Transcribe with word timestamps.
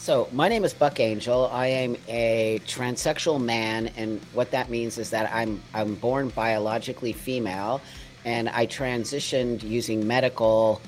So, 0.00 0.30
my 0.32 0.48
name 0.48 0.64
is 0.64 0.72
Buck 0.72 0.98
Angel. 0.98 1.50
I 1.52 1.66
am 1.66 1.94
a 2.08 2.58
transsexual 2.66 3.38
man, 3.38 3.88
and 3.98 4.18
what 4.32 4.50
that 4.50 4.70
means 4.70 4.96
is 4.96 5.10
that 5.10 5.30
I'm 5.30 5.60
I'm 5.74 5.94
born 5.94 6.30
biologically 6.30 7.12
female, 7.12 7.82
and 8.24 8.48
I 8.48 8.66
transitioned 8.66 9.62
using 9.62 10.06
medical 10.06 10.80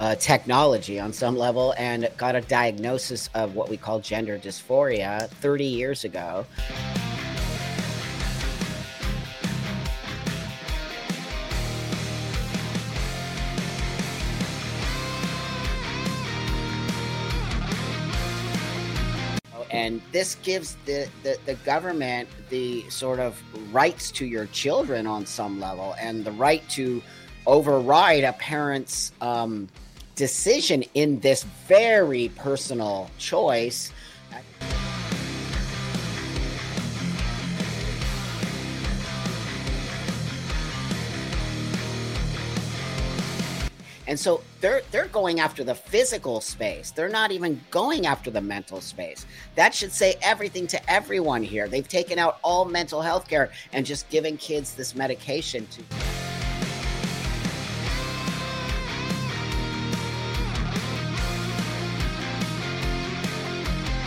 uh, 0.00 0.16
technology 0.16 1.00
on 1.00 1.14
some 1.14 1.34
level, 1.34 1.74
and 1.78 2.10
got 2.18 2.36
a 2.36 2.42
diagnosis 2.42 3.30
of 3.32 3.54
what 3.54 3.70
we 3.70 3.78
call 3.78 4.00
gender 4.00 4.38
dysphoria 4.38 5.30
30 5.30 5.64
years 5.64 6.04
ago. 6.04 6.44
And 19.70 20.00
this 20.12 20.36
gives 20.36 20.76
the, 20.86 21.08
the, 21.22 21.38
the, 21.44 21.54
government 21.54 22.28
the 22.48 22.88
sort 22.90 23.18
of 23.18 23.40
rights 23.72 24.10
to 24.12 24.26
your 24.26 24.46
children 24.46 25.06
on 25.06 25.26
some 25.26 25.60
level 25.60 25.94
and 26.00 26.24
the 26.24 26.32
right 26.32 26.66
to 26.70 27.02
override 27.46 28.24
a 28.24 28.32
parent's 28.34 29.12
um, 29.20 29.68
decision 30.14 30.84
in 30.94 31.20
this 31.20 31.44
very 31.66 32.28
personal 32.36 33.10
choice 33.18 33.92
And 44.08 44.18
so 44.18 44.42
they're 44.62 44.80
they're 44.90 45.06
going 45.08 45.38
after 45.38 45.62
the 45.62 45.74
physical 45.74 46.40
space. 46.40 46.90
They're 46.92 47.10
not 47.10 47.30
even 47.30 47.60
going 47.70 48.06
after 48.06 48.30
the 48.30 48.40
mental 48.40 48.80
space. 48.80 49.26
That 49.54 49.74
should 49.74 49.92
say 49.92 50.16
everything 50.22 50.66
to 50.68 50.90
everyone 50.90 51.42
here. 51.42 51.68
They've 51.68 51.86
taken 51.86 52.18
out 52.18 52.38
all 52.42 52.64
mental 52.64 53.02
health 53.02 53.28
care 53.28 53.52
and 53.74 53.84
just 53.84 54.08
giving 54.08 54.38
kids 54.38 54.74
this 54.74 54.94
medication 54.94 55.66
to 55.66 55.82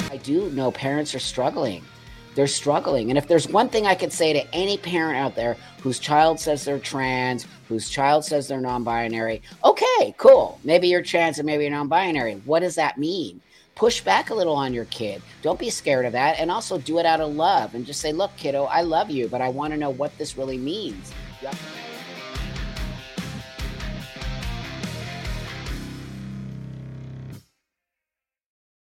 I 0.10 0.18
do 0.18 0.50
know 0.50 0.72
parents 0.72 1.14
are 1.14 1.20
struggling 1.20 1.86
they're 2.36 2.48
struggling. 2.48 3.10
And 3.10 3.18
if 3.18 3.28
there's 3.28 3.48
one 3.48 3.70
thing 3.70 3.86
I 3.86 3.96
could 3.96 4.14
say 4.14 4.34
to 4.34 4.56
any 4.56 4.78
parent 4.78 5.18
out 5.18 5.36
there 5.36 5.58
whose 5.82 6.00
child 6.00 6.40
says 6.40 6.64
they're 6.64 6.80
trans, 6.80 7.46
whose 7.68 7.90
child 7.90 8.26
says 8.26 8.48
they're 8.48 8.62
non 8.62 8.84
binary, 8.84 9.42
okay, 9.64 10.16
cool. 10.18 10.60
Maybe 10.64 10.88
you're 10.88 11.02
trans 11.02 11.40
and 11.40 11.46
maybe 11.46 11.64
you're 11.64 11.72
non 11.72 11.88
binary. 11.88 12.36
What 12.46 12.60
does 12.60 12.76
that 12.76 12.98
mean? 12.98 13.42
Push 13.76 14.02
back 14.02 14.30
a 14.30 14.36
little 14.36 14.56
on 14.56 14.74
your 14.74 14.86
kid. 14.86 15.22
Don't 15.42 15.60
be 15.60 15.70
scared 15.70 16.06
of 16.06 16.12
that. 16.12 16.40
And 16.40 16.52
also 16.52 16.78
do 16.78 17.00
it 17.00 17.06
out 17.06 17.22
of 17.22 17.34
love 17.34 17.74
and 17.74 17.86
just 17.86 18.02
say, 18.02 18.12
look, 18.12 18.36
kiddo, 18.38 18.66
I 18.66 18.82
love 18.82 19.10
you, 19.10 19.28
but 19.28 19.42
I 19.42 19.50
want 19.50 19.74
to 19.74 19.78
know 19.78 19.90
what 19.90 20.16
this 20.18 20.38
really 20.38 20.58
means. 20.58 21.12
Yep. 21.42 21.56